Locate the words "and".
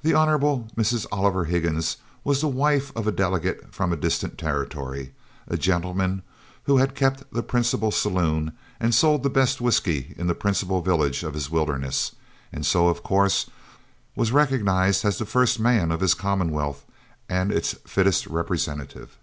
8.80-8.94, 12.54-12.64, 17.28-17.52